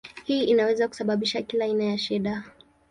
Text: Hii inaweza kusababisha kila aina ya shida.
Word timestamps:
Hii 0.23 0.43
inaweza 0.43 0.87
kusababisha 0.87 1.41
kila 1.41 1.65
aina 1.65 1.83
ya 1.83 1.97
shida. 1.97 2.43